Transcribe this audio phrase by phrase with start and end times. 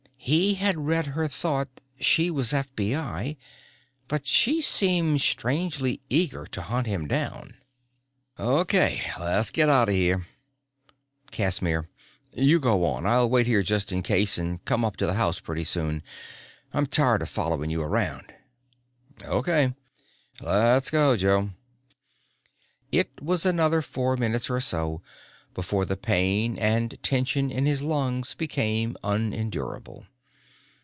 [0.23, 3.37] He had read her thought, she was FBI,
[4.07, 7.55] but she seemed strangely eager to hunt him down.
[8.39, 10.27] "Okay, le's get outta here."
[11.31, 11.89] Casimir:
[12.31, 13.07] "You go on.
[13.07, 16.03] I'll wait here just in case and come up to the house pretty soon.
[16.71, 18.31] I'm tired of following you around."
[19.23, 19.73] "Okay.
[20.39, 21.49] Le's go, Joe."
[22.91, 25.01] It was another four minutes or so
[25.55, 30.05] before the pain and tension in his lungs became unendurable.